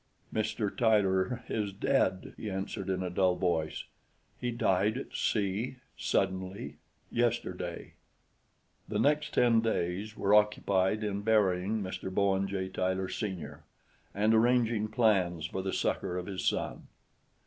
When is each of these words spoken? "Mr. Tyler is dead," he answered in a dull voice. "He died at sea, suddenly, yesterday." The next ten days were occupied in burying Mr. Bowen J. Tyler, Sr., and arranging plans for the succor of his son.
"Mr. 0.33 0.75
Tyler 0.75 1.43
is 1.47 1.71
dead," 1.71 2.33
he 2.35 2.49
answered 2.49 2.89
in 2.89 3.03
a 3.03 3.09
dull 3.11 3.35
voice. 3.35 3.83
"He 4.39 4.49
died 4.49 4.97
at 4.97 5.13
sea, 5.15 5.75
suddenly, 5.95 6.77
yesterday." 7.11 7.93
The 8.87 8.97
next 8.97 9.31
ten 9.35 9.61
days 9.61 10.17
were 10.17 10.33
occupied 10.33 11.03
in 11.03 11.21
burying 11.21 11.83
Mr. 11.83 12.11
Bowen 12.11 12.47
J. 12.47 12.67
Tyler, 12.67 13.09
Sr., 13.09 13.61
and 14.15 14.33
arranging 14.33 14.87
plans 14.87 15.45
for 15.45 15.61
the 15.61 15.71
succor 15.71 16.17
of 16.17 16.25
his 16.25 16.43
son. 16.43 16.87